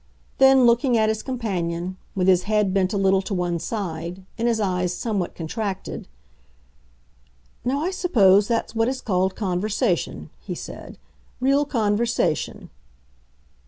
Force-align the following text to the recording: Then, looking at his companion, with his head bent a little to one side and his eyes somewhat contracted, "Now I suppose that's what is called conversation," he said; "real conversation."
Then, 0.39 0.65
looking 0.65 0.97
at 0.97 1.09
his 1.09 1.21
companion, 1.21 1.95
with 2.15 2.27
his 2.27 2.45
head 2.49 2.73
bent 2.73 2.91
a 2.91 2.97
little 2.97 3.21
to 3.21 3.35
one 3.35 3.59
side 3.59 4.25
and 4.35 4.47
his 4.47 4.59
eyes 4.59 4.95
somewhat 4.95 5.35
contracted, 5.35 6.07
"Now 7.63 7.81
I 7.81 7.91
suppose 7.91 8.47
that's 8.47 8.73
what 8.73 8.87
is 8.87 8.99
called 8.99 9.35
conversation," 9.35 10.31
he 10.39 10.55
said; 10.55 10.97
"real 11.39 11.65
conversation." 11.65 12.71